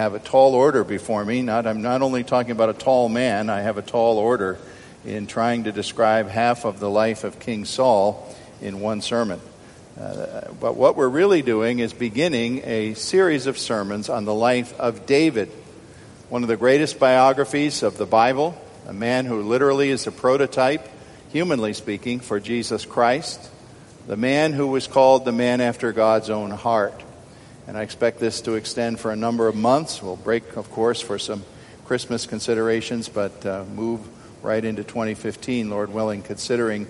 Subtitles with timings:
[0.00, 1.42] Have a tall order before me.
[1.42, 4.58] Not, I'm not only talking about a tall man, I have a tall order
[5.04, 9.40] in trying to describe half of the life of King Saul in one sermon.
[10.00, 14.78] Uh, but what we're really doing is beginning a series of sermons on the life
[14.80, 15.48] of David,
[16.30, 20.88] one of the greatest biographies of the Bible, a man who literally is a prototype,
[21.30, 23.50] humanly speaking, for Jesus Christ,
[24.06, 27.02] the man who was called the man after God's own heart.
[27.66, 30.02] And I expect this to extend for a number of months.
[30.02, 31.44] We'll break, of course, for some
[31.84, 34.00] Christmas considerations, but uh, move
[34.42, 36.86] right into 2015, Lord willing, considering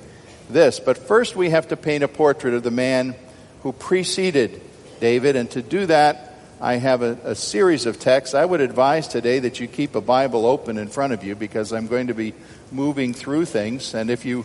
[0.49, 0.81] this.
[0.81, 3.15] But first, we have to paint a portrait of the man
[3.63, 4.61] who preceded
[5.01, 5.37] David.
[5.37, 8.35] And to do that, I have a, a series of texts.
[8.35, 11.73] I would advise today that you keep a Bible open in front of you because
[11.73, 12.35] I'm going to be
[12.71, 13.95] moving through things.
[13.95, 14.45] And if you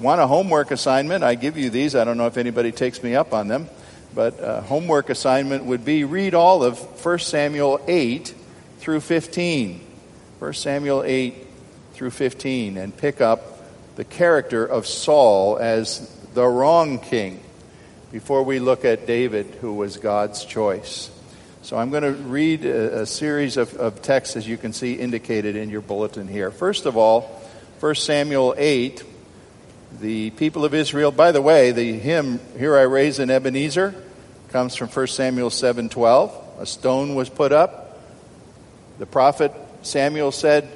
[0.00, 1.96] want a homework assignment, I give you these.
[1.96, 3.68] I don't know if anybody takes me up on them.
[4.18, 8.34] But a homework assignment would be read all of 1 Samuel 8
[8.80, 9.80] through 15.
[10.40, 11.46] 1 Samuel 8
[11.92, 13.62] through 15, and pick up
[13.94, 16.00] the character of Saul as
[16.34, 17.38] the wrong king
[18.10, 21.12] before we look at David, who was God's choice.
[21.62, 24.94] So I'm going to read a, a series of, of texts, as you can see
[24.94, 26.50] indicated in your bulletin here.
[26.50, 27.20] First of all,
[27.78, 29.00] 1 Samuel 8,
[30.00, 33.94] the people of Israel, by the way, the hymn, Here I Raise an Ebenezer,
[34.48, 36.32] comes from 1 Samuel 7:12.
[36.60, 37.98] A stone was put up.
[38.98, 40.68] The prophet Samuel said,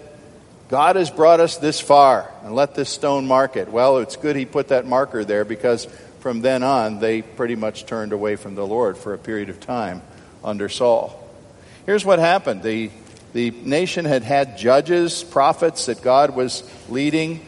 [0.68, 3.70] God has brought us this far, and let this stone mark it.
[3.70, 5.86] Well, it's good he put that marker there because
[6.20, 9.60] from then on they pretty much turned away from the Lord for a period of
[9.60, 10.02] time
[10.42, 11.18] under Saul.
[11.84, 12.62] Here's what happened.
[12.62, 12.90] The,
[13.32, 17.44] the nation had had judges, prophets that God was leading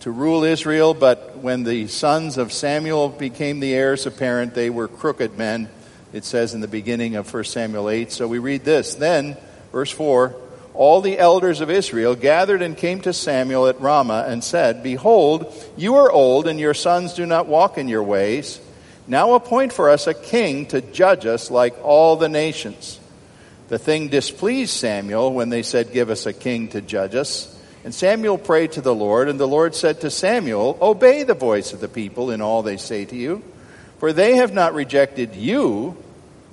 [0.00, 4.88] to rule Israel, but when the sons of Samuel became the heirs apparent, they were
[4.88, 5.68] crooked men,
[6.12, 8.12] it says in the beginning of 1 Samuel 8.
[8.12, 8.94] So we read this.
[8.94, 9.36] Then,
[9.72, 10.34] verse 4
[10.78, 15.52] all the elders of Israel gathered and came to Samuel at Ramah and said, Behold,
[15.76, 18.60] you are old, and your sons do not walk in your ways.
[19.08, 23.00] Now appoint for us a king to judge us like all the nations.
[23.66, 27.57] The thing displeased Samuel when they said, Give us a king to judge us.
[27.88, 31.72] And Samuel prayed to the Lord, and the Lord said to Samuel, Obey the voice
[31.72, 33.42] of the people in all they say to you,
[33.96, 35.96] for they have not rejected you,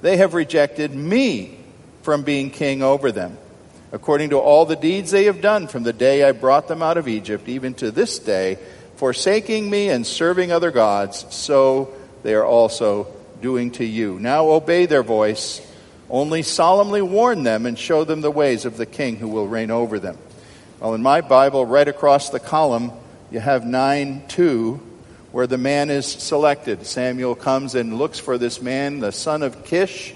[0.01, 1.59] they have rejected me
[2.03, 3.37] from being king over them.
[3.91, 6.95] According to all the deeds they have done from the day I brought them out
[6.95, 8.57] of Egypt, even to this day,
[8.95, 11.93] forsaking me and serving other gods, so
[12.23, 13.07] they are also
[13.41, 14.19] doing to you.
[14.19, 15.59] Now obey their voice,
[16.09, 19.69] only solemnly warn them and show them the ways of the king who will reign
[19.69, 20.17] over them.
[20.79, 22.91] Well, in my Bible, right across the column,
[23.31, 24.73] you have 9 2,
[25.31, 26.85] where the man is selected.
[26.85, 30.13] Samuel comes and looks for this man, the son of Kish.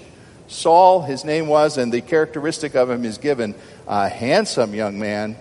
[0.48, 3.54] Saul, his name was, and the characteristic of him is given
[3.86, 5.36] a handsome young man.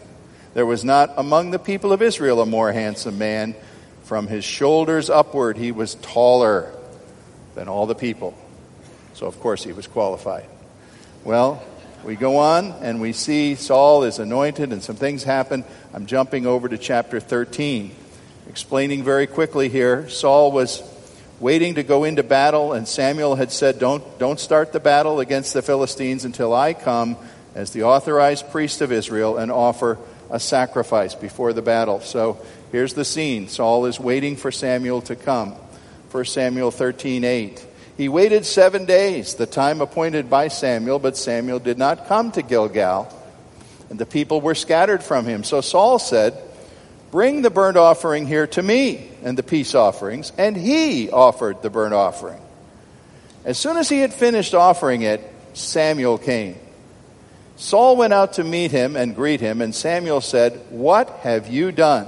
[0.54, 3.56] There was not among the people of Israel a more handsome man.
[4.04, 6.72] From his shoulders upward, he was taller
[7.56, 8.38] than all the people.
[9.16, 10.46] So, of course, he was qualified.
[11.26, 11.62] Well,
[12.04, 15.64] we go on and we see Saul is anointed and some things happen.
[15.94, 17.94] I'm jumping over to chapter 13,
[18.48, 20.08] explaining very quickly here.
[20.10, 20.82] Saul was
[21.40, 25.54] waiting to go into battle, and Samuel had said, Don't, don't start the battle against
[25.54, 27.18] the Philistines until I come
[27.56, 29.98] as the authorized priest of Israel and offer
[30.30, 32.00] a sacrifice before the battle.
[32.00, 32.40] So
[32.72, 35.56] here's the scene Saul is waiting for Samuel to come.
[36.12, 37.66] 1 Samuel 13 8.
[38.00, 42.42] He waited seven days, the time appointed by Samuel, but Samuel did not come to
[42.42, 43.14] Gilgal,
[43.90, 45.44] and the people were scattered from him.
[45.44, 46.42] So Saul said,
[47.12, 50.32] Bring the burnt offering here to me, and the peace offerings.
[50.38, 52.40] And he offered the burnt offering.
[53.44, 55.20] As soon as he had finished offering it,
[55.52, 56.56] Samuel came.
[57.58, 61.74] Saul went out to meet him and greet him, and Samuel said, What have you
[61.74, 62.08] done?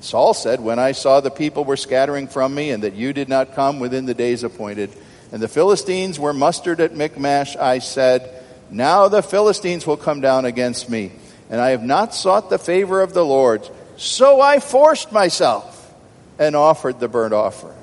[0.00, 3.28] Saul said, When I saw the people were scattering from me, and that you did
[3.28, 4.90] not come within the days appointed,
[5.32, 10.44] and the Philistines were mustered at Michmash, I said, Now the Philistines will come down
[10.44, 11.12] against me,
[11.50, 13.68] and I have not sought the favor of the Lord.
[13.96, 15.92] So I forced myself
[16.38, 17.74] and offered the burnt offering.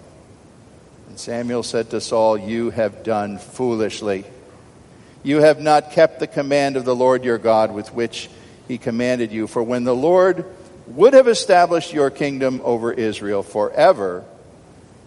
[1.09, 4.23] And Samuel said to Saul, You have done foolishly.
[5.23, 8.29] You have not kept the command of the Lord your God with which
[8.67, 9.47] he commanded you.
[9.47, 10.45] For when the Lord
[10.87, 14.23] would have established your kingdom over Israel forever,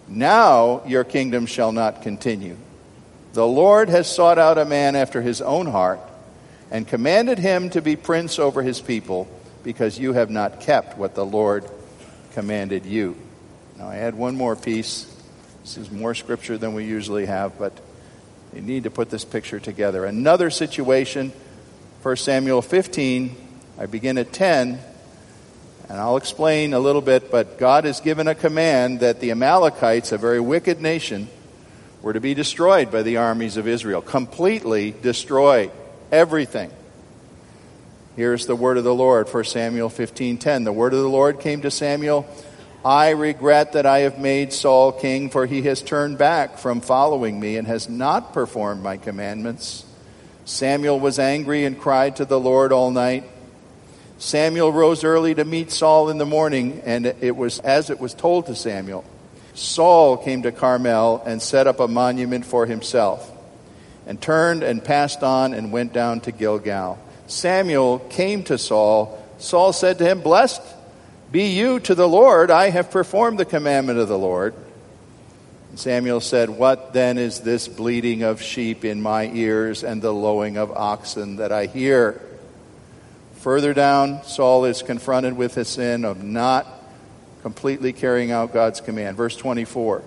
[0.07, 2.57] now your kingdom shall not continue.
[3.33, 5.99] The Lord has sought out a man after his own heart
[6.71, 9.27] and commanded him to be prince over his people
[9.63, 11.65] because you have not kept what the Lord
[12.33, 13.15] commanded you.
[13.77, 15.05] Now, I add one more piece.
[15.61, 17.73] This is more scripture than we usually have, but
[18.53, 20.05] you need to put this picture together.
[20.05, 21.31] Another situation,
[22.01, 23.35] 1 Samuel 15,
[23.77, 24.79] I begin at 10,
[25.89, 30.11] and I'll explain a little bit, but God has given a command that the Amalekites,
[30.11, 31.27] a very wicked nation,
[32.01, 35.71] were to be destroyed by the armies of Israel, completely destroyed.
[36.11, 36.71] Everything.
[38.15, 40.63] Here's the word of the Lord, 1 Samuel 15:10.
[40.63, 42.25] The word of the Lord came to Samuel,
[42.83, 47.37] I regret that I have made Saul king, for he has turned back from following
[47.37, 49.83] me and has not performed my commandments.
[50.45, 53.25] Samuel was angry and cried to the Lord all night.
[54.19, 58.13] Samuel rose early to meet Saul in the morning, and it was as it was
[58.13, 59.05] told to Samuel.
[59.53, 63.31] Saul came to Carmel and set up a monument for himself
[64.05, 66.99] and turned and passed on and went down to Gilgal.
[67.27, 69.23] Samuel came to Saul.
[69.37, 70.61] Saul said to him, Blessed
[71.31, 72.51] be you to the Lord.
[72.51, 74.53] I have performed the commandment of the Lord.
[75.69, 80.13] And Samuel said, What then is this bleating of sheep in my ears and the
[80.13, 82.21] lowing of oxen that I hear?
[83.39, 86.67] Further down, Saul is confronted with the sin of not
[87.41, 89.15] completely carrying out God's command.
[89.15, 90.03] Verse 24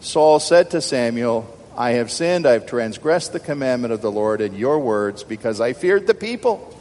[0.00, 4.40] Saul said to Samuel, I have sinned, I have transgressed the commandment of the Lord
[4.40, 6.76] in your words because I feared the people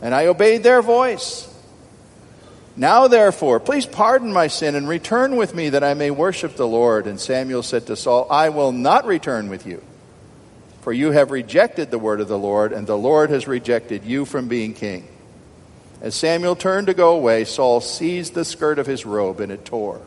[0.00, 1.52] and I obeyed their voice.
[2.76, 6.68] Now, therefore, please pardon my sin and return with me that I may worship the
[6.68, 7.06] Lord.
[7.06, 9.82] And Samuel said to Saul, I will not return with you,
[10.86, 14.24] for you have rejected the word of the Lord, and the Lord has rejected you
[14.24, 15.08] from being king.
[16.00, 19.64] As Samuel turned to go away, Saul seized the skirt of his robe, and it
[19.64, 20.00] tore.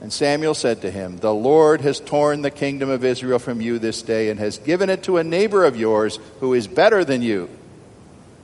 [0.00, 3.78] And Samuel said to him, The Lord has torn the kingdom of Israel from you
[3.78, 7.22] this day and has given it to a neighbor of yours who is better than
[7.22, 7.48] you.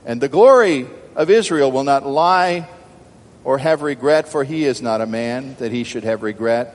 [0.05, 2.69] And the glory of Israel will not lie
[3.43, 6.73] or have regret, for he is not a man that he should have regret.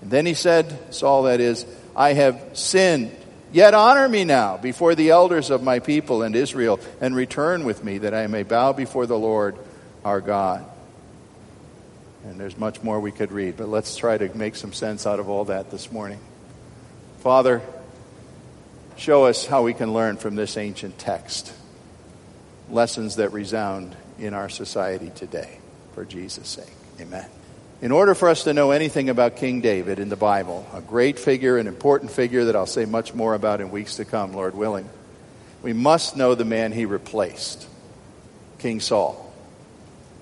[0.00, 1.66] And then he said, Saul, that is,
[1.96, 3.16] I have sinned.
[3.52, 7.82] Yet honor me now before the elders of my people and Israel, and return with
[7.82, 9.56] me that I may bow before the Lord
[10.04, 10.64] our God.
[12.24, 15.18] And there's much more we could read, but let's try to make some sense out
[15.20, 16.20] of all that this morning.
[17.20, 17.60] Father,
[18.96, 21.52] show us how we can learn from this ancient text
[22.68, 25.58] lessons that resound in our society today.
[25.94, 26.72] For Jesus' sake.
[27.00, 27.39] Amen.
[27.82, 31.18] In order for us to know anything about King David in the Bible, a great
[31.18, 34.54] figure, an important figure that I'll say much more about in weeks to come, Lord
[34.54, 34.88] willing,
[35.62, 37.66] we must know the man he replaced,
[38.58, 39.30] King Saul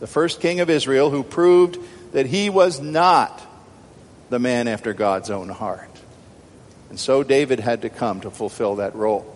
[0.01, 1.79] the first king of Israel, who proved
[2.13, 3.43] that he was not
[4.31, 5.91] the man after God's own heart.
[6.91, 9.35] And so David had to come to fulfill that role.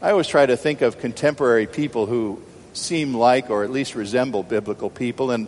[0.00, 4.42] I always try to think of contemporary people who seem like or at least resemble
[4.42, 5.30] biblical people.
[5.30, 5.46] And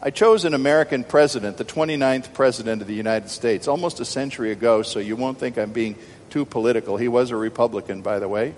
[0.00, 4.52] I chose an American president, the 29th president of the United States, almost a century
[4.52, 5.96] ago, so you won't think I'm being
[6.30, 6.96] too political.
[6.96, 8.54] He was a Republican, by the way.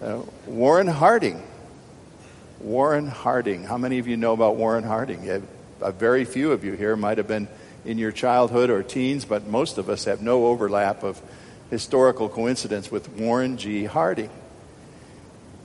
[0.00, 1.42] Uh, Warren Harding
[2.64, 3.62] Warren Harding.
[3.62, 5.28] How many of you know about Warren Harding?
[5.82, 7.46] A very few of you here might have been
[7.84, 11.20] in your childhood or teens, but most of us have no overlap of
[11.68, 13.84] historical coincidence with Warren G.
[13.84, 14.30] Harding.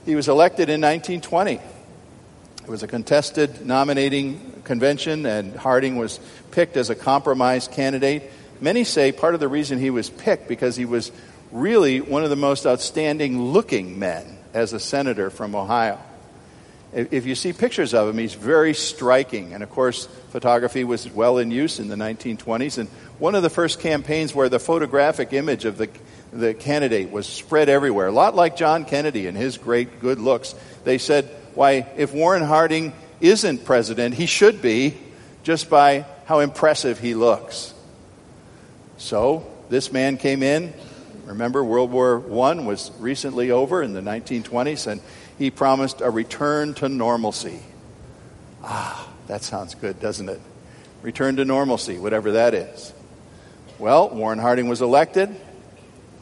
[0.04, 1.60] He was elected in 1920.
[2.62, 8.30] It was a contested nominating convention, and Harding was picked as a compromise candidate.
[8.60, 11.10] Many say part of the reason he was picked because he was
[11.50, 15.98] really one of the most outstanding looking men as a senator from Ohio.
[16.92, 19.54] If you see pictures of him, he's very striking.
[19.54, 22.78] And of course, photography was well in use in the 1920s.
[22.78, 22.88] And
[23.18, 25.88] one of the first campaigns where the photographic image of the,
[26.32, 30.54] the candidate was spread everywhere, a lot like John Kennedy and his great good looks,
[30.82, 34.96] they said, why, if Warren Harding isn't president, he should be
[35.42, 37.74] just by how impressive he looks.
[38.98, 40.72] So this man came in.
[41.26, 45.00] Remember, World War I was recently over in the 1920s, and
[45.38, 47.60] he promised a return to normalcy.
[48.62, 50.40] Ah, that sounds good, doesn't it?
[51.02, 52.92] Return to normalcy, whatever that is.
[53.78, 55.34] Well, Warren Harding was elected.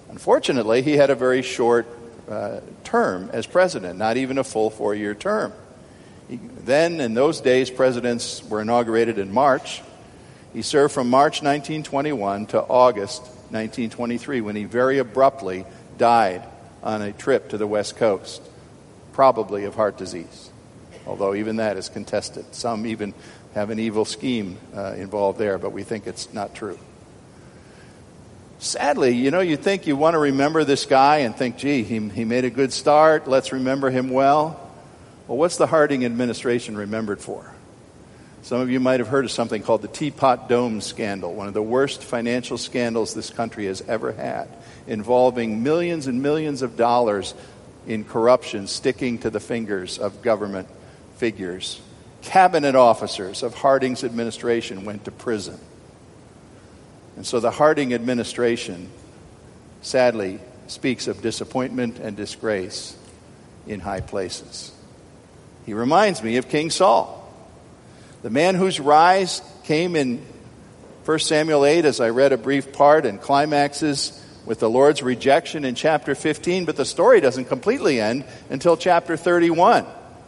[0.09, 1.87] Unfortunately, he had a very short
[2.29, 5.53] uh, term as president, not even a full four year term.
[6.29, 9.83] He, then, in those days, presidents were inaugurated in March.
[10.53, 15.65] He served from March 1921 to August 1923 when he very abruptly
[15.97, 16.43] died
[16.83, 18.43] on a trip to the West Coast,
[19.13, 20.51] probably of heart disease,
[21.07, 22.55] although even that is contested.
[22.55, 23.15] Some even
[23.55, 26.79] have an evil scheme uh, involved there, but we think it's not true.
[28.61, 32.01] Sadly, you know, you think you want to remember this guy and think, gee, he,
[32.09, 34.61] he made a good start, let's remember him well.
[35.29, 37.55] Well, what's the Harding administration remembered for?
[38.43, 41.55] Some of you might have heard of something called the Teapot Dome scandal, one of
[41.55, 44.49] the worst financial scandals this country has ever had,
[44.87, 47.35] involving millions and millions of dollars
[47.87, 50.69] in corruption sticking to the fingers of government
[51.17, 51.81] figures.
[52.23, 55.59] Cabinet officers of Harding's administration went to prison.
[57.19, 58.89] And so the Harding administration,
[59.83, 62.97] sadly, speaks of disappointment and disgrace
[63.67, 64.71] in high places.
[65.67, 67.29] He reminds me of King Saul.
[68.23, 70.25] The man whose rise came in
[71.07, 75.65] 1 Samuel 8, as I read a brief part, and climaxes with the Lord's rejection
[75.65, 79.87] in chapter 15, but the story doesn't completely end until chapter 31.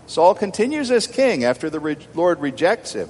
[0.08, 3.08] Saul continues as king after the Lord rejects him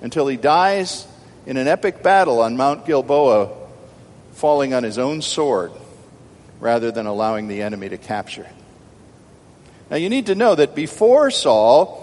[0.00, 1.06] until he dies
[1.46, 3.50] in an epic battle on Mount Gilboa,
[4.32, 5.72] falling on his own sword
[6.60, 8.48] rather than allowing the enemy to capture.
[9.90, 12.00] Now, you need to know that before Saul,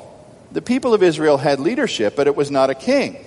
[0.51, 3.17] the people of Israel had leadership, but it was not a king.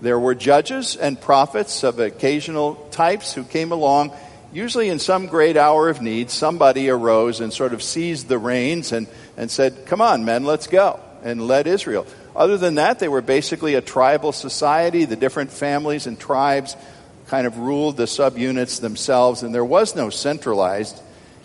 [0.00, 4.12] There were judges and prophets of occasional types who came along.
[4.52, 8.92] Usually, in some great hour of need, somebody arose and sort of seized the reins
[8.92, 12.06] and, and said, Come on, men, let's go, and led Israel.
[12.34, 15.04] Other than that, they were basically a tribal society.
[15.04, 16.76] The different families and tribes
[17.26, 21.00] kind of ruled the subunits themselves, and there was no centralized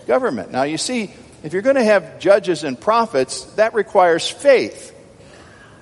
[0.05, 0.51] government.
[0.51, 1.13] Now, you see,
[1.43, 4.93] if you're going to have judges and prophets, that requires faith.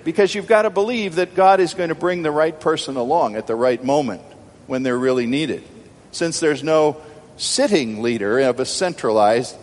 [0.04, 3.36] Because you've got to believe that God is going to bring the right person along
[3.36, 4.22] at the right moment
[4.68, 5.64] when they're really needed.
[6.12, 7.02] Since there's no
[7.38, 9.56] sitting leader of a centralized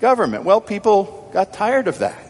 [0.00, 0.44] government.
[0.44, 2.27] Well, people got tired of that.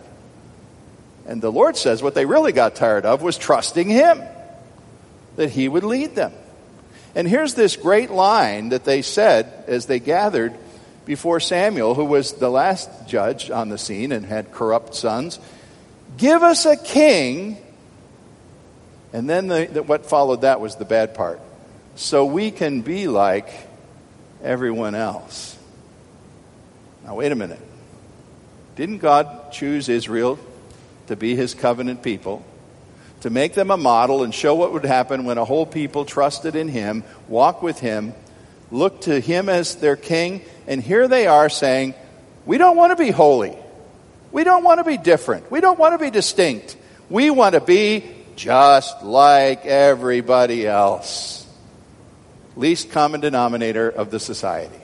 [1.29, 4.23] And the Lord says what they really got tired of was trusting Him,
[5.37, 6.33] that He would lead them.
[7.15, 10.55] And here's this great line that they said as they gathered
[11.05, 15.39] before Samuel, who was the last judge on the scene and had corrupt sons.
[16.17, 17.59] Give us a king.
[19.13, 21.41] And then the, the, what followed that was the bad part.
[21.95, 23.51] So we can be like
[24.43, 25.59] everyone else.
[27.05, 27.61] Now, wait a minute.
[28.77, 30.39] Didn't God choose Israel
[31.09, 32.45] to be his covenant people?
[33.23, 36.55] To make them a model and show what would happen when a whole people trusted
[36.55, 38.15] in him, walked with him,
[38.71, 41.95] looked to him as their king, and here they are saying,
[42.47, 43.57] We don't want to be holy.
[44.31, 45.51] We don't want to be different.
[45.51, 46.77] We don't want to be distinct.
[47.09, 48.05] We want to be
[48.37, 51.47] just like everybody else.
[52.55, 54.81] Least common denominator of the society.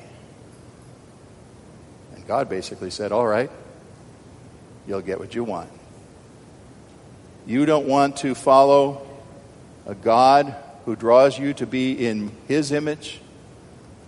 [2.14, 3.50] And God basically said, All right,
[4.86, 5.70] you'll get what you want.
[7.46, 9.06] You don't want to follow
[9.86, 13.20] a God who draws you to be in His image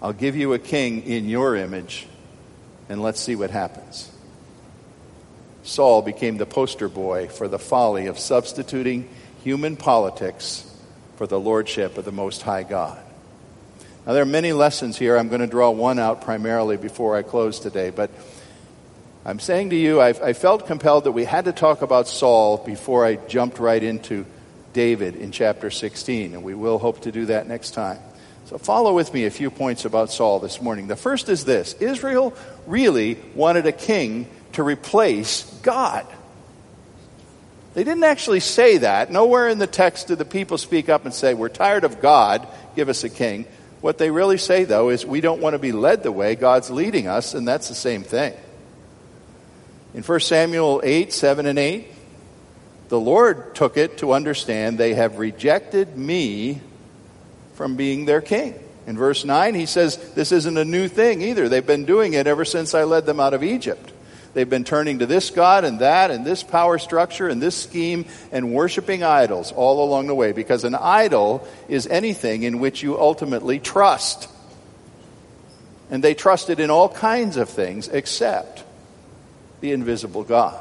[0.02, 2.06] I'll give you a king in your image,
[2.88, 4.10] and let's see what happens.
[5.62, 9.08] Saul became the poster boy for the folly of substituting
[9.42, 10.70] human politics
[11.16, 12.98] for the lordship of the Most High God.
[14.06, 15.16] Now, there are many lessons here.
[15.16, 18.10] I'm going to draw one out primarily before I close today, but
[19.26, 22.58] I'm saying to you, I've, I felt compelled that we had to talk about Saul
[22.58, 24.24] before I jumped right into
[24.72, 27.98] David in chapter 16, and we will hope to do that next time.
[28.44, 30.86] So follow with me a few points about Saul this morning.
[30.86, 32.34] The first is this Israel
[32.68, 36.06] really wanted a king to replace God.
[37.74, 39.10] They didn't actually say that.
[39.10, 42.46] Nowhere in the text do the people speak up and say, We're tired of God,
[42.76, 43.44] give us a king.
[43.80, 46.70] What they really say, though, is we don't want to be led the way God's
[46.70, 48.32] leading us, and that's the same thing.
[49.96, 51.86] In 1 Samuel 8, 7 and 8,
[52.90, 56.60] the Lord took it to understand they have rejected me
[57.54, 58.54] from being their king.
[58.86, 61.48] In verse 9, he says, This isn't a new thing either.
[61.48, 63.90] They've been doing it ever since I led them out of Egypt.
[64.34, 68.04] They've been turning to this God and that and this power structure and this scheme
[68.30, 73.00] and worshiping idols all along the way because an idol is anything in which you
[73.00, 74.28] ultimately trust.
[75.90, 78.65] And they trusted in all kinds of things except
[79.72, 80.58] invisible God.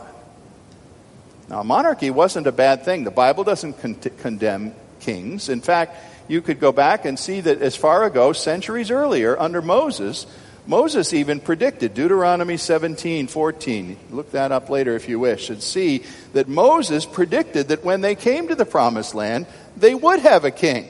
[1.49, 3.03] Now, monarchy wasn't a bad thing.
[3.03, 5.49] The Bible doesn't con- condemn kings.
[5.49, 5.97] In fact,
[6.27, 10.25] you could go back and see that as far ago, centuries earlier, under Moses,
[10.67, 13.97] Moses even predicted, Deuteronomy 17, 14.
[14.09, 18.15] Look that up later if you wish, and see that Moses predicted that when they
[18.15, 19.45] came to the promised land,
[19.77, 20.89] they would have a king.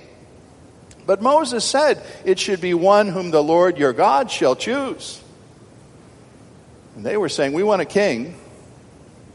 [1.05, 5.22] But Moses said, It should be one whom the Lord your God shall choose.
[6.95, 8.35] And they were saying, We want a king,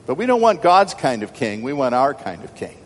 [0.06, 2.76] but we don't want God's kind of king, we want our kind of king.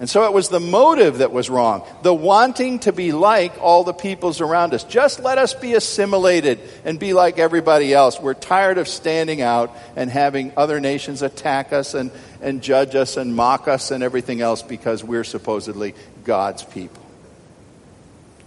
[0.00, 1.86] And so it was the motive that was wrong.
[2.00, 4.82] The wanting to be like all the peoples around us.
[4.82, 8.18] Just let us be assimilated and be like everybody else.
[8.18, 13.18] We're tired of standing out and having other nations attack us and, and judge us
[13.18, 17.04] and mock us and everything else because we're supposedly God's people.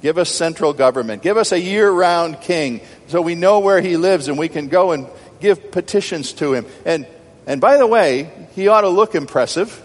[0.03, 1.23] Give us central government.
[1.23, 4.67] Give us a year round king so we know where he lives and we can
[4.67, 5.07] go and
[5.39, 6.65] give petitions to him.
[6.83, 7.07] And,
[7.47, 9.81] and by the way, he ought to look impressive.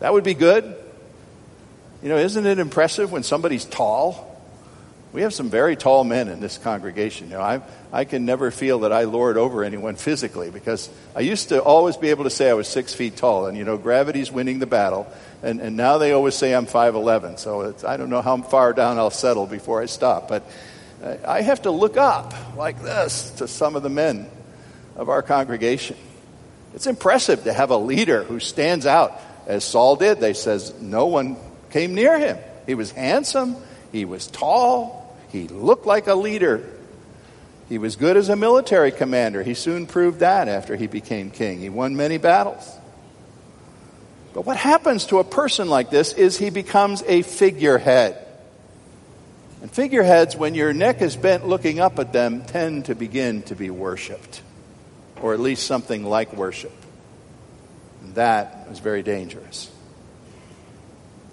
[0.00, 0.64] That would be good.
[2.02, 4.27] You know, isn't it impressive when somebody's tall?
[5.12, 7.28] We have some very tall men in this congregation.
[7.28, 7.62] You know, I,
[7.92, 11.96] I can never feel that I lord over anyone physically because I used to always
[11.96, 14.66] be able to say I was six feet tall, and you know, gravity's winning the
[14.66, 15.06] battle.
[15.42, 18.98] And, and now they always say I'm 5'11, so I don't know how far down
[18.98, 20.28] I'll settle before I stop.
[20.28, 20.48] But
[21.26, 24.28] I have to look up like this to some of the men
[24.96, 25.96] of our congregation.
[26.74, 30.20] It's impressive to have a leader who stands out as Saul did.
[30.20, 31.36] They says no one
[31.70, 32.36] came near him.
[32.66, 33.56] He was handsome,
[33.92, 34.97] he was tall,
[35.30, 36.64] he looked like a leader.
[37.68, 39.42] He was good as a military commander.
[39.42, 41.58] He soon proved that after he became king.
[41.60, 42.66] He won many battles.
[44.32, 48.24] But what happens to a person like this is he becomes a figurehead.
[49.60, 53.56] And figureheads, when your neck is bent looking up at them, tend to begin to
[53.56, 54.40] be worshiped,
[55.20, 56.72] or at least something like worship.
[58.04, 59.70] And that is very dangerous.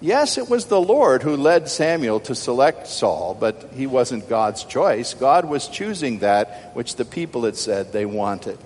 [0.00, 4.64] Yes, it was the Lord who led Samuel to select Saul, but he wasn't God's
[4.64, 5.14] choice.
[5.14, 8.58] God was choosing that which the people had said they wanted.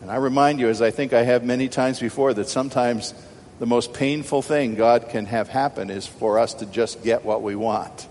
[0.00, 3.12] And I remind you, as I think I have many times before, that sometimes
[3.58, 7.42] the most painful thing God can have happen is for us to just get what
[7.42, 8.06] we want.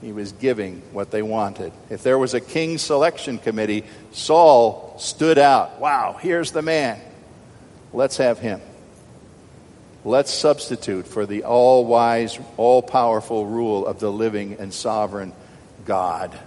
[0.00, 1.72] He was giving what they wanted.
[1.90, 5.78] If there was a king selection committee, Saul stood out.
[5.78, 6.98] Wow, here's the man.
[7.92, 8.62] Let's have him.
[10.04, 15.34] Let's substitute for the all wise, all powerful rule of the living and sovereign
[15.84, 16.38] God.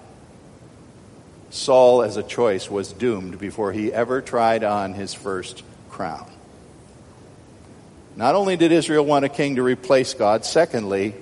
[1.52, 5.62] Saul, as a choice, was doomed before he ever tried on his first
[5.92, 6.28] crown.
[8.16, 11.14] Not only did Israel want a king to replace God, secondly,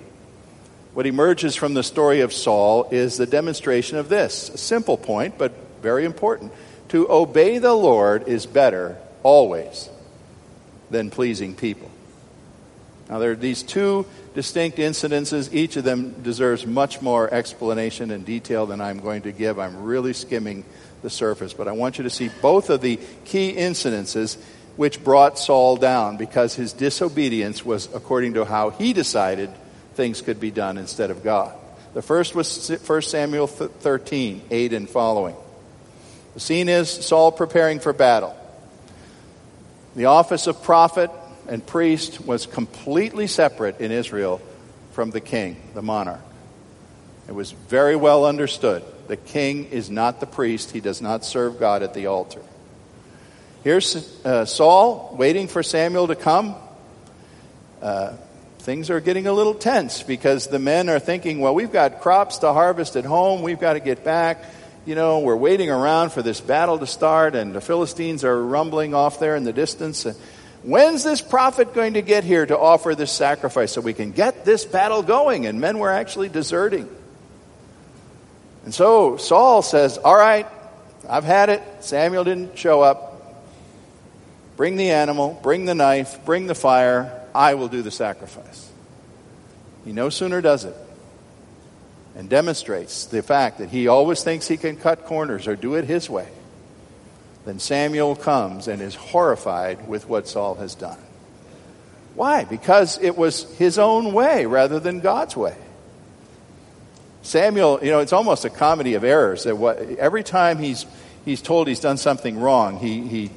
[0.93, 5.37] what emerges from the story of Saul is the demonstration of this a simple point,
[5.37, 6.53] but very important.
[6.89, 9.89] To obey the Lord is better, always,
[10.89, 11.89] than pleasing people.
[13.11, 15.53] Now, there are these two distinct incidences.
[15.53, 19.59] Each of them deserves much more explanation and detail than I'm going to give.
[19.59, 20.63] I'm really skimming
[21.01, 21.51] the surface.
[21.51, 24.37] But I want you to see both of the key incidences
[24.77, 29.49] which brought Saul down because his disobedience was according to how he decided
[29.95, 31.53] things could be done instead of God.
[31.93, 35.35] The first was 1 Samuel 13, 8 and following.
[36.33, 38.37] The scene is Saul preparing for battle.
[39.97, 41.11] The office of prophet
[41.51, 44.41] and priest was completely separate in Israel
[44.93, 46.21] from the king, the monarch.
[47.27, 48.83] It was very well understood.
[49.09, 52.41] The king is not the priest, he does not serve God at the altar.
[53.65, 56.55] Here's uh, Saul waiting for Samuel to come.
[57.81, 58.13] Uh,
[58.59, 62.37] things are getting a little tense because the men are thinking, well, we've got crops
[62.39, 64.45] to harvest at home, we've got to get back.
[64.85, 68.95] You know, we're waiting around for this battle to start, and the Philistines are rumbling
[68.95, 70.07] off there in the distance.
[70.63, 74.45] When's this prophet going to get here to offer this sacrifice so we can get
[74.45, 75.47] this battle going?
[75.47, 76.87] And men were actually deserting.
[78.63, 80.47] And so Saul says, All right,
[81.09, 81.63] I've had it.
[81.79, 83.07] Samuel didn't show up.
[84.55, 87.19] Bring the animal, bring the knife, bring the fire.
[87.33, 88.69] I will do the sacrifice.
[89.83, 90.75] He no sooner does it
[92.15, 95.85] and demonstrates the fact that he always thinks he can cut corners or do it
[95.85, 96.27] his way
[97.45, 100.99] then Samuel comes and is horrified with what Saul has done.
[102.15, 102.43] Why?
[102.43, 105.55] Because it was his own way rather than God's way.
[107.23, 109.43] Samuel, you know, it's almost a comedy of errors.
[109.43, 110.85] That what, every time he's,
[111.23, 113.31] he's told he's done something wrong, he, he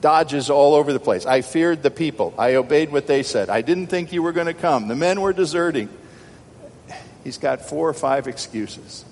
[0.00, 1.24] dodges all over the place.
[1.24, 2.34] I feared the people.
[2.36, 3.48] I obeyed what they said.
[3.48, 4.88] I didn't think you were going to come.
[4.88, 5.88] The men were deserting.
[7.24, 9.04] He's got four or five excuses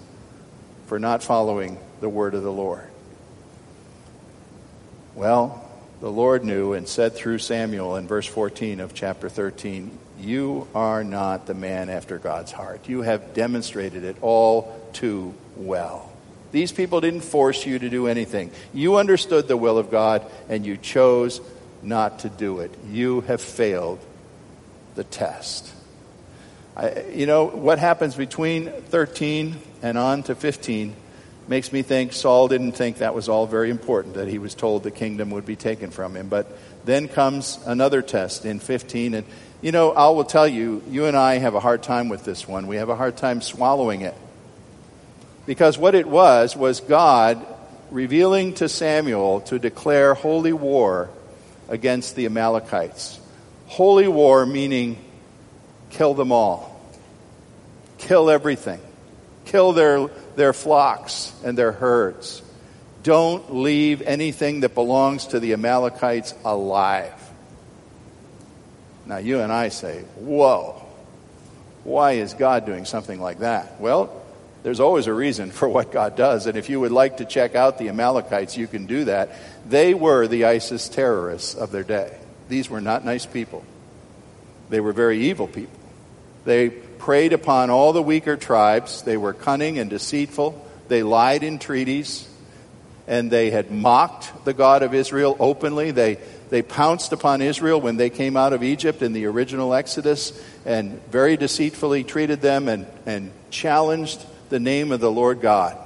[0.86, 2.89] for not following the word of the Lord.
[5.14, 5.68] Well,
[6.00, 11.02] the Lord knew and said through Samuel in verse 14 of chapter 13, You are
[11.02, 12.88] not the man after God's heart.
[12.88, 16.10] You have demonstrated it all too well.
[16.52, 18.52] These people didn't force you to do anything.
[18.72, 21.40] You understood the will of God and you chose
[21.82, 22.72] not to do it.
[22.88, 23.98] You have failed
[24.94, 25.72] the test.
[26.76, 30.94] I, you know, what happens between 13 and on to 15
[31.50, 34.84] makes me think Saul didn't think that was all very important, that he was told
[34.84, 36.28] the kingdom would be taken from him.
[36.28, 36.46] But
[36.84, 39.14] then comes another test in 15.
[39.14, 39.26] And,
[39.60, 42.46] you know, I will tell you, you and I have a hard time with this
[42.46, 42.68] one.
[42.68, 44.14] We have a hard time swallowing it.
[45.44, 47.44] Because what it was, was God
[47.90, 51.10] revealing to Samuel to declare holy war
[51.68, 53.18] against the Amalekites.
[53.66, 55.04] Holy war meaning
[55.90, 56.80] kill them all,
[57.98, 58.80] kill everything,
[59.46, 62.42] kill their, their flocks and their herds.
[63.02, 67.14] Don't leave anything that belongs to the Amalekites alive.
[69.06, 70.82] Now, you and I say, whoa,
[71.84, 73.80] why is God doing something like that?
[73.80, 74.22] Well,
[74.62, 76.46] there's always a reason for what God does.
[76.46, 79.30] And if you would like to check out the Amalekites, you can do that.
[79.68, 82.16] They were the ISIS terrorists of their day.
[82.48, 83.64] These were not nice people,
[84.68, 85.78] they were very evil people.
[86.44, 89.02] They preyed upon all the weaker tribes.
[89.02, 90.64] They were cunning and deceitful.
[90.88, 92.28] They lied in treaties.
[93.08, 95.90] And they had mocked the God of Israel openly.
[95.90, 96.18] They,
[96.50, 100.32] they pounced upon Israel when they came out of Egypt in the original Exodus
[100.64, 105.76] and very deceitfully treated them and, and challenged the name of the Lord God.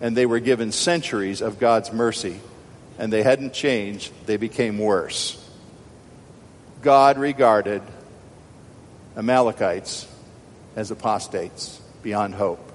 [0.00, 2.40] And they were given centuries of God's mercy.
[2.98, 5.36] And they hadn't changed, they became worse.
[6.82, 7.82] God regarded
[9.16, 10.06] Amalekites
[10.76, 12.72] as apostates beyond hope.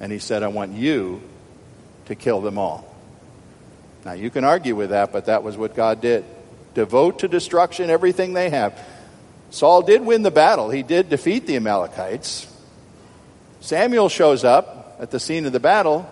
[0.00, 1.22] And he said, I want you
[2.06, 2.94] to kill them all.
[4.04, 6.24] Now, you can argue with that, but that was what God did.
[6.74, 8.78] Devote to destruction everything they have.
[9.50, 12.46] Saul did win the battle, he did defeat the Amalekites.
[13.60, 16.08] Samuel shows up at the scene of the battle,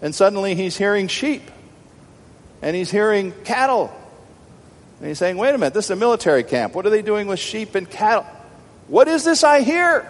[0.00, 1.42] and suddenly he's hearing sheep,
[2.60, 3.92] and he's hearing cattle.
[4.98, 6.74] And he's saying, wait a minute, this is a military camp.
[6.74, 8.26] What are they doing with sheep and cattle?
[8.88, 10.08] What is this I hear?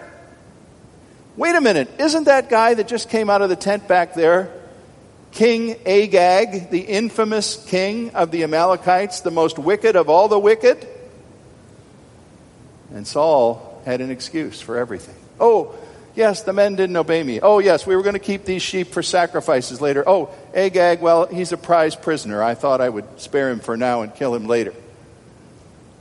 [1.37, 4.53] Wait a minute, isn't that guy that just came out of the tent back there
[5.33, 10.87] King Agag, the infamous king of the Amalekites, the most wicked of all the wicked?
[12.93, 15.15] And Saul had an excuse for everything.
[15.41, 15.75] Oh,
[16.15, 17.41] yes, the men didn't obey me.
[17.41, 20.05] Oh, yes, we were going to keep these sheep for sacrifices later.
[20.07, 22.43] Oh, Agag, well, he's a prize prisoner.
[22.43, 24.75] I thought I would spare him for now and kill him later.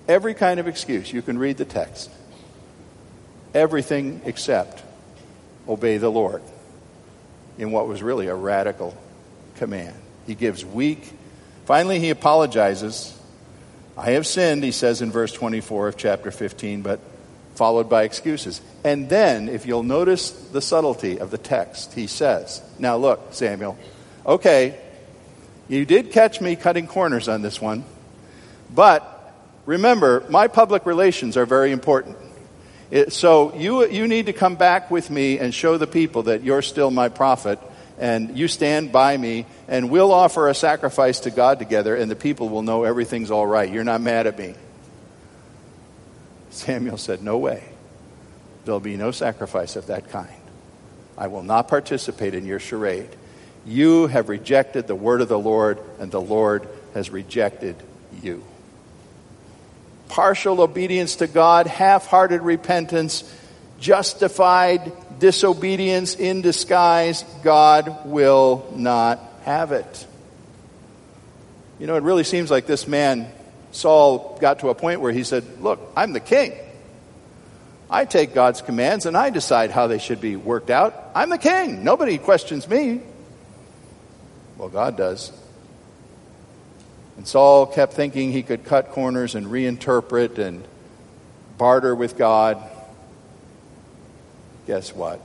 [0.09, 1.13] Every kind of excuse.
[1.13, 2.11] You can read the text
[3.53, 4.83] everything except
[5.67, 6.41] obey the Lord
[7.57, 8.95] in what was really a radical
[9.55, 9.95] command.
[10.25, 11.11] He gives weak.
[11.65, 13.17] Finally, he apologizes.
[13.97, 16.99] I have sinned, he says in verse 24 of chapter 15, but
[17.55, 18.61] followed by excuses.
[18.83, 23.77] And then, if you'll notice the subtlety of the text, he says, Now look, Samuel,
[24.25, 24.79] okay,
[25.67, 27.83] you did catch me cutting corners on this one,
[28.73, 29.33] but
[29.65, 32.17] remember, my public relations are very important.
[32.91, 36.43] It, so you, you need to come back with me and show the people that
[36.43, 37.57] you're still my prophet
[37.97, 42.17] and you stand by me and we'll offer a sacrifice to God together and the
[42.17, 43.71] people will know everything's all right.
[43.71, 44.55] You're not mad at me.
[46.49, 47.63] Samuel said, No way.
[48.65, 50.29] There'll be no sacrifice of that kind.
[51.17, 53.09] I will not participate in your charade.
[53.65, 57.75] You have rejected the word of the Lord, and the Lord has rejected
[58.21, 58.43] you
[60.11, 63.23] partial obedience to God, half hearted repentance,
[63.79, 70.07] justified disobedience in disguise, God will not have it.
[71.79, 73.31] You know, it really seems like this man,
[73.71, 76.53] Saul, got to a point where he said, Look, I'm the king.
[77.89, 80.93] I take God's commands and I decide how they should be worked out.
[81.15, 81.83] I'm the king.
[81.83, 83.01] Nobody questions me.
[84.57, 85.31] Well, God does.
[87.17, 90.65] And Saul kept thinking he could cut corners and reinterpret and
[91.57, 92.61] barter with God.
[94.67, 95.21] Guess what?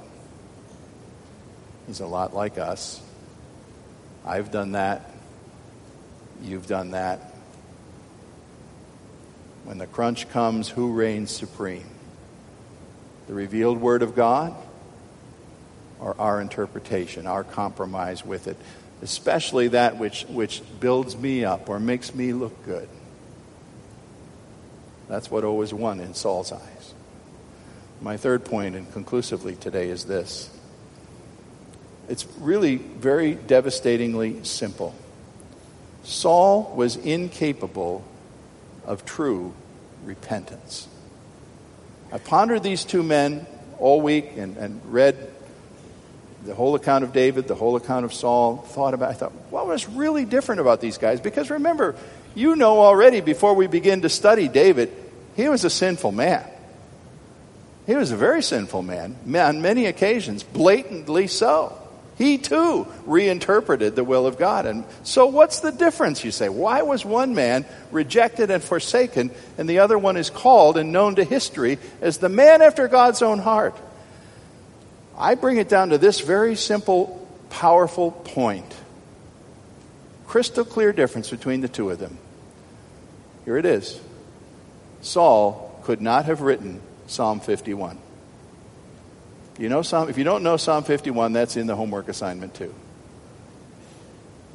[1.87, 3.01] He's a lot like us.
[4.25, 5.11] I've done that.
[6.43, 7.33] You've done that.
[9.65, 11.87] When the crunch comes, who reigns supreme?
[13.27, 14.55] The revealed Word of God
[16.01, 18.57] or our interpretation, our compromise with it?
[19.03, 22.89] Especially that which, which builds me up or makes me look good.
[25.09, 26.95] That's what always won in Saul's eyes.
[28.01, 30.51] My third point, and conclusively today, is this
[32.09, 34.95] it's really very devastatingly simple.
[36.05, 38.05] Saul was incapable
[38.85, 39.53] of true
[40.05, 40.87] repentance.
[42.13, 43.47] I pondered these two men
[43.79, 45.17] all week and, and read
[46.47, 49.67] the whole account of David, the whole account of Saul, thought about I thought, what
[49.67, 51.21] was really different about these guys?
[51.21, 51.97] Because remember,
[52.35, 54.93] you know already before we begin to study David,
[55.35, 56.49] he was a sinful man.
[57.87, 61.77] He was a very sinful man, on many occasions, blatantly so.
[62.19, 64.65] He too reinterpreted the will of God.
[64.65, 66.49] And so, what's the difference, you say?
[66.49, 71.17] Why was one man rejected and forsaken, and the other one is called and known
[71.17, 73.77] to history as the man after God's own heart?
[75.19, 78.75] I bring it down to this very simple, powerful point.
[80.27, 82.19] Crystal clear difference between the two of them.
[83.45, 84.01] Here it is
[85.01, 87.99] Saul could not have written Psalm 51.
[89.59, 92.75] You know Psalm, if you don't know Psalm 51, that's in the homework assignment too.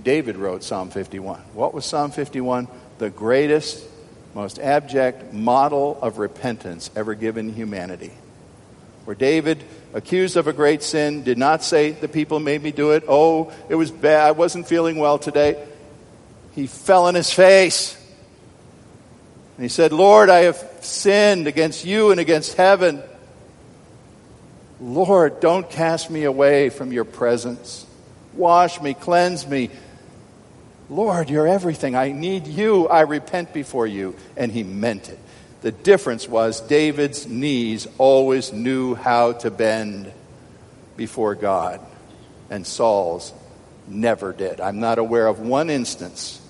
[0.04, 1.40] David wrote Psalm 51.
[1.54, 2.68] What was Psalm 51?
[2.98, 3.84] The greatest,
[4.36, 8.12] most abject model of repentance ever given humanity.
[9.12, 9.62] Where David
[9.94, 13.04] accused of a great sin, did not say, The people made me do it.
[13.10, 14.26] Oh, it was bad.
[14.26, 15.62] I wasn't feeling well today.
[16.56, 17.94] He fell on his face.
[19.58, 23.04] And he said, Lord, I have sinned against you and against heaven.
[24.80, 27.86] Lord, don't cast me away from your presence.
[28.34, 29.72] Wash me, cleanse me.
[30.90, 31.98] Lord, you're everything.
[31.98, 32.88] I need you.
[32.88, 34.16] I repent before you.
[34.38, 35.20] And he meant it.
[35.62, 40.12] The difference was David's knees always knew how to bend
[40.98, 41.80] before God,
[42.50, 43.32] and Saul's
[43.88, 44.60] never did.
[44.60, 46.42] I'm not aware of one instance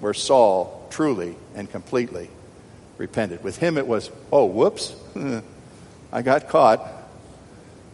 [0.00, 2.30] where Saul truly and completely
[2.96, 3.44] repented.
[3.44, 4.94] With him, it was, oh, whoops,
[6.12, 6.86] I got caught.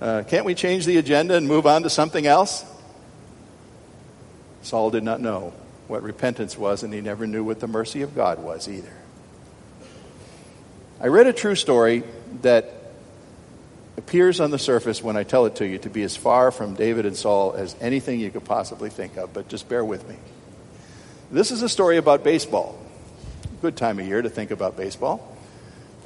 [0.00, 2.64] Uh, can't we change the agenda and move on to something else?
[4.62, 5.52] Saul did not know
[5.88, 8.92] what repentance was, and he never knew what the mercy of God was either.
[11.02, 12.04] I read a true story
[12.42, 12.72] that
[13.96, 16.74] appears on the surface when I tell it to you to be as far from
[16.74, 20.14] David and Saul as anything you could possibly think of, but just bear with me.
[21.32, 22.78] This is a story about baseball.
[23.62, 25.36] Good time of year to think about baseball.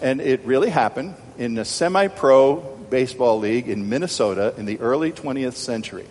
[0.01, 2.57] And it really happened in a semi pro
[2.89, 6.07] baseball league in Minnesota in the early 20th century.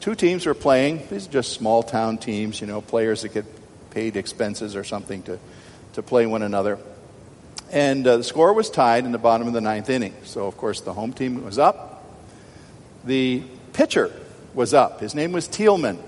[0.00, 1.06] Two teams were playing.
[1.08, 3.46] These are just small town teams, you know, players that get
[3.92, 5.38] paid expenses or something to,
[5.94, 6.78] to play one another.
[7.72, 10.14] And uh, the score was tied in the bottom of the ninth inning.
[10.24, 12.04] So, of course, the home team was up.
[13.04, 14.12] The pitcher
[14.52, 15.00] was up.
[15.00, 15.98] His name was Tillman.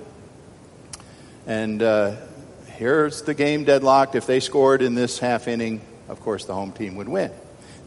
[1.47, 2.17] And uh,
[2.77, 4.15] here's the game deadlocked.
[4.15, 7.31] If they scored in this half inning, of course, the home team would win.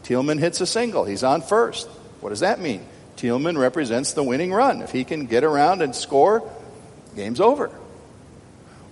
[0.02, 1.04] Tillman hits a single.
[1.04, 1.86] He's on first.
[2.20, 2.84] What does that mean?
[3.16, 4.82] Tillman represents the winning run.
[4.82, 6.48] If he can get around and score,
[7.14, 7.70] game's over.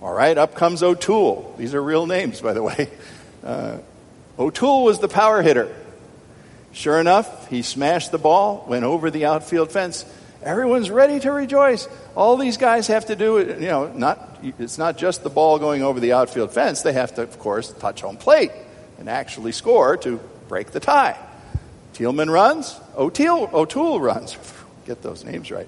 [0.01, 1.55] All right, up comes O'Toole.
[1.57, 2.89] These are real names, by the way.
[3.43, 3.77] Uh,
[4.39, 5.73] O'Toole was the power hitter.
[6.71, 10.05] Sure enough, he smashed the ball, went over the outfield fence.
[10.43, 11.87] Everyone's ready to rejoice.
[12.15, 15.81] All these guys have to do, you know, not, it's not just the ball going
[15.81, 16.83] over the outfield fence.
[16.83, 18.51] They have to, of course, touch home plate
[18.99, 21.17] and actually score to break the tie.
[21.93, 24.37] Tillman runs, O'Toole, O'Toole runs.
[24.85, 25.67] Get those names right.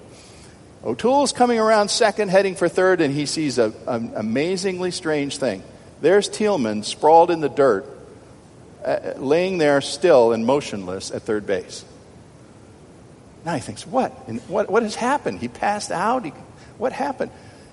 [0.84, 5.62] O'Toole's coming around second, heading for third, and he sees an amazingly strange thing.
[6.00, 7.84] There's Tillman sprawled in the dirt,
[8.84, 11.84] uh, laying there still and motionless at third base.
[13.44, 14.12] Now he thinks, what?
[14.26, 15.40] And what, what has happened?
[15.40, 16.24] He passed out?
[16.24, 16.32] He,
[16.78, 17.30] what happened?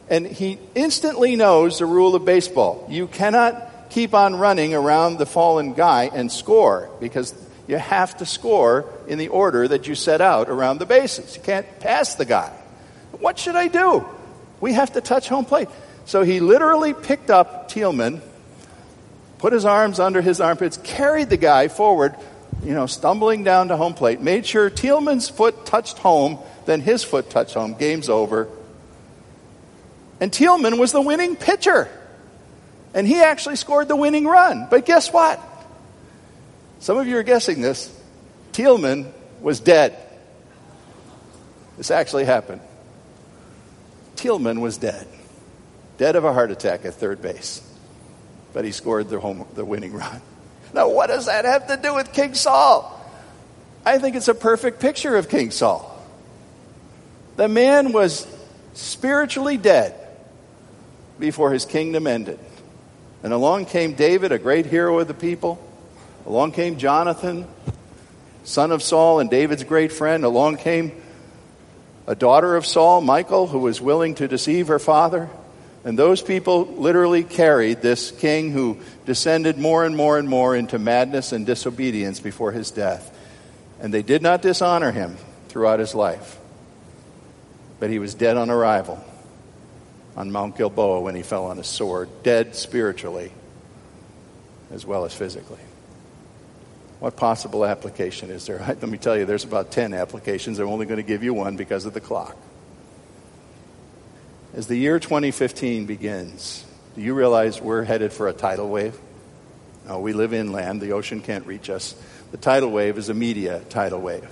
[0.09, 2.87] And he instantly knows the rule of baseball.
[2.89, 7.33] You cannot keep on running around the fallen guy and score because
[7.67, 11.35] you have to score in the order that you set out around the bases.
[11.35, 12.53] You can't pass the guy.
[13.19, 14.05] What should I do?
[14.61, 15.67] We have to touch home plate.
[16.05, 18.21] So he literally picked up Tillman
[19.37, 22.15] put his arms under his armpits, carried the guy forward,
[22.63, 27.03] you know, stumbling down to home plate, made sure Tillman's foot touched home, then his
[27.03, 27.73] foot touched home.
[27.73, 28.49] Game's over.
[30.19, 31.87] And Tillman was the winning pitcher.
[32.93, 34.67] And he actually scored the winning run.
[34.69, 35.39] But guess what?
[36.79, 37.93] Some of you are guessing this.
[38.53, 39.95] Tillman was dead.
[41.77, 42.61] This actually happened.
[44.15, 45.07] Tillman was dead.
[45.99, 47.66] Dead of a heart attack at third base
[48.57, 50.19] but he scored the, home, the winning run.
[50.73, 52.91] Now, what does that have to do with King Saul?
[53.85, 56.03] I think it's a perfect picture of King Saul.
[57.35, 58.25] The man was
[58.73, 59.93] spiritually dead
[61.19, 62.39] before his kingdom ended.
[63.21, 65.63] And along came David, a great hero of the people.
[66.25, 67.45] Along came Jonathan,
[68.43, 70.23] son of Saul and David's great friend.
[70.23, 70.99] Along came
[72.07, 75.29] a daughter of Saul, Michal, who was willing to deceive her father.
[75.87, 80.77] And those people literally carried this king who descended more and more and more into
[80.77, 83.17] madness and disobedience before his death.
[83.79, 85.15] And they did not dishonor him
[85.47, 86.37] throughout his life.
[87.79, 89.01] But he was dead on arrival
[90.17, 93.31] on Mount Gilboa when he fell on his sword, dead spiritually
[94.71, 95.61] as well as physically.
[96.99, 98.57] What possible application is there?
[98.67, 100.59] Let me tell you, there's about 10 applications.
[100.59, 102.35] I'm only going to give you one because of the clock.
[104.57, 106.65] As the year 2015 begins,
[106.95, 108.99] do you realize we're headed for a tidal wave?
[109.87, 110.81] No, we live inland.
[110.81, 111.95] The ocean can't reach us.
[112.31, 114.27] The tidal wave is a media tidal wave.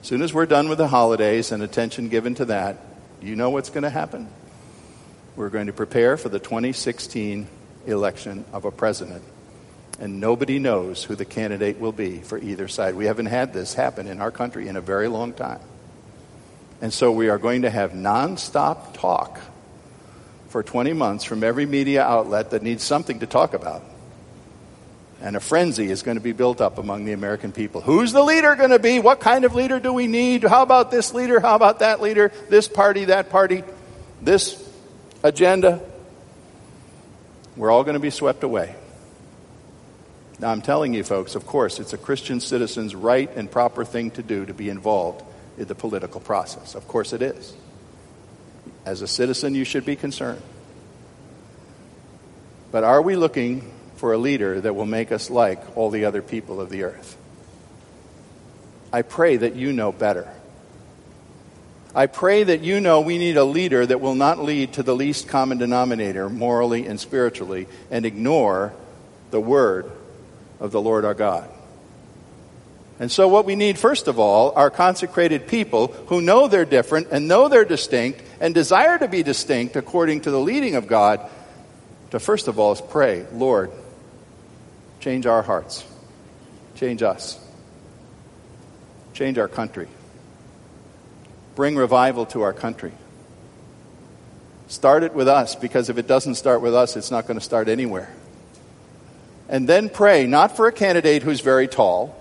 [0.00, 2.78] As soon as we're done with the holidays and attention given to that,
[3.20, 4.26] you know what's going to happen?
[5.36, 7.46] We're going to prepare for the 2016
[7.86, 9.22] election of a president.
[10.00, 12.94] And nobody knows who the candidate will be for either side.
[12.94, 15.60] We haven't had this happen in our country in a very long time.
[16.82, 19.40] And so we are going to have nonstop talk
[20.48, 23.84] for 20 months from every media outlet that needs something to talk about.
[25.20, 27.80] And a frenzy is going to be built up among the American people.
[27.80, 28.98] Who's the leader going to be?
[28.98, 30.42] What kind of leader do we need?
[30.42, 31.38] How about this leader?
[31.38, 32.32] How about that leader?
[32.50, 33.62] This party, that party,
[34.20, 34.60] this
[35.22, 35.80] agenda?
[37.56, 38.74] We're all going to be swept away.
[40.40, 44.10] Now, I'm telling you, folks, of course, it's a Christian citizen's right and proper thing
[44.12, 45.31] to do to be involved in
[45.64, 46.74] the political process.
[46.74, 47.54] Of course, it is.
[48.84, 50.42] As a citizen, you should be concerned.
[52.70, 56.22] But are we looking for a leader that will make us like all the other
[56.22, 57.16] people of the earth?
[58.92, 60.28] I pray that you know better.
[61.94, 64.94] I pray that you know we need a leader that will not lead to the
[64.94, 68.72] least common denominator morally and spiritually and ignore
[69.30, 69.90] the word
[70.58, 71.50] of the Lord our God.
[72.98, 77.08] And so, what we need, first of all, are consecrated people who know they're different
[77.10, 81.28] and know they're distinct and desire to be distinct according to the leading of God.
[82.10, 83.72] To first of all is pray, Lord,
[85.00, 85.84] change our hearts,
[86.76, 87.40] change us,
[89.14, 89.88] change our country,
[91.56, 92.92] bring revival to our country.
[94.68, 97.44] Start it with us because if it doesn't start with us, it's not going to
[97.44, 98.14] start anywhere.
[99.48, 102.18] And then pray not for a candidate who's very tall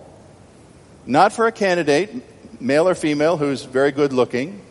[1.05, 4.61] not for a candidate, male or female, who's very good looking.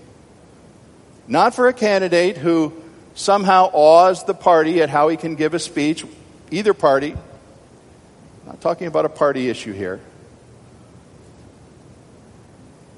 [1.26, 2.72] Not for a candidate who
[3.14, 6.04] somehow awes the party at how he can give a speech,
[6.50, 7.12] either party.
[7.12, 10.00] I'm not talking about a party issue here.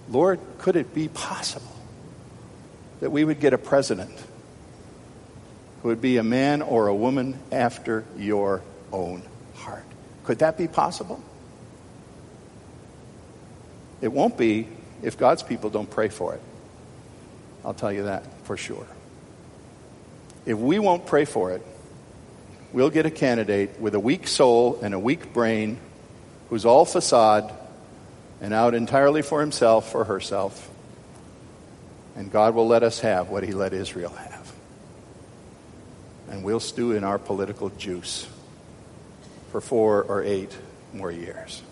[0.09, 1.75] Lord, could it be possible
[3.01, 4.13] that we would get a president
[5.83, 9.23] who would be a man or a woman after your own
[9.57, 9.85] heart?
[10.25, 11.23] Could that be possible?
[14.03, 14.69] It won't be
[15.03, 16.41] if God's people don't pray for it.
[17.65, 18.87] I'll tell you that for sure.
[20.45, 21.65] If we won't pray for it,
[22.73, 25.79] we'll get a candidate with a weak soul and a weak brain
[26.51, 27.55] who's all facade
[28.41, 30.69] and out entirely for himself or herself.
[32.17, 34.53] And God will let us have what he let Israel have.
[36.29, 38.27] And we'll stew in our political juice
[39.53, 40.55] for four or eight
[40.93, 41.63] more years.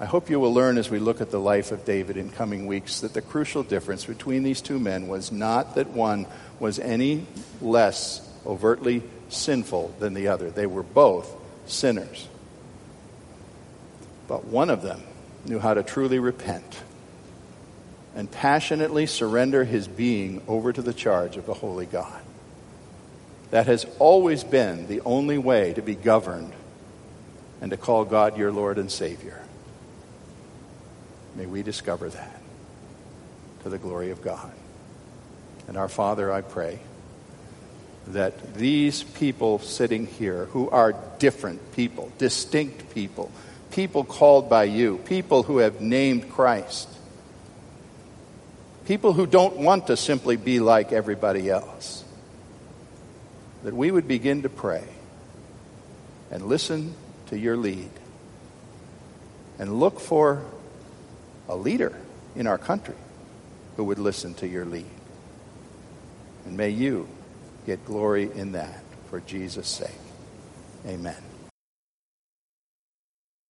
[0.00, 2.66] I hope you will learn as we look at the life of David in coming
[2.66, 6.26] weeks that the crucial difference between these two men was not that one
[6.58, 7.26] was any
[7.60, 10.50] less overtly sinful than the other.
[10.50, 11.30] They were both
[11.66, 12.26] sinners.
[14.26, 15.02] But one of them
[15.44, 16.80] knew how to truly repent
[18.14, 22.22] and passionately surrender his being over to the charge of the Holy God.
[23.50, 26.54] That has always been the only way to be governed
[27.60, 29.42] and to call God your Lord and Savior.
[31.34, 32.40] May we discover that
[33.62, 34.52] to the glory of God.
[35.68, 36.80] And our Father, I pray
[38.08, 43.30] that these people sitting here who are different people, distinct people,
[43.70, 46.88] people called by you, people who have named Christ,
[48.86, 52.04] people who don't want to simply be like everybody else,
[53.62, 54.84] that we would begin to pray
[56.30, 56.94] and listen
[57.26, 57.90] to your lead
[59.58, 60.42] and look for
[61.50, 61.92] a leader
[62.36, 62.94] in our country
[63.76, 64.86] who would listen to your lead.
[66.46, 67.08] And may you
[67.66, 69.90] get glory in that for Jesus' sake.
[70.86, 71.29] Amen.